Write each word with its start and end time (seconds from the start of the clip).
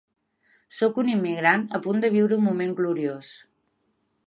Sóc 0.77 0.97
un 1.01 1.11
immigrant 1.15 1.67
a 1.79 1.81
punt 1.85 2.03
de 2.05 2.11
viure 2.17 2.39
un 2.41 2.47
moment 2.49 2.75
gloriós. 2.83 3.33